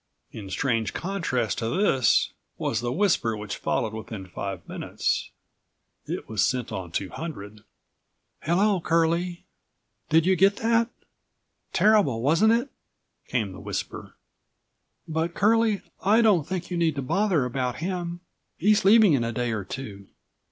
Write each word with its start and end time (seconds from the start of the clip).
In 0.31 0.49
strange 0.49 0.95
contrast 0.95 1.59
to 1.59 1.69
this 1.69 2.33
was 2.57 2.81
the 2.81 2.91
whisper 2.91 3.37
which 3.37 3.55
followed 3.55 3.93
within 3.93 4.25
five 4.25 4.67
minutes. 4.67 5.29
It 6.07 6.27
was 6.27 6.43
sent 6.43 6.71
on 6.71 6.91
200. 6.91 7.61
"Hello, 8.41 8.81
Curlie. 8.83 9.45
Did 10.09 10.25
you 10.25 10.35
get 10.35 10.55
that? 10.55 10.89
Terrible, 11.71 12.23
wasn't 12.23 12.51
it?" 12.53 12.69
came 13.27 13.51
the 13.51 13.59
whisper. 13.59 14.15
"But, 15.07 15.35
Curlie, 15.35 15.83
I69 16.01 16.23
don't 16.23 16.47
think 16.47 16.71
you 16.71 16.77
need 16.77 16.95
to 16.95 17.03
bother 17.03 17.45
about 17.45 17.75
him. 17.75 18.21
He's 18.57 18.83
leaving 18.83 19.13
in 19.13 19.23
a 19.23 19.31
day 19.31 19.51
or 19.51 19.63
two. 19.63 20.07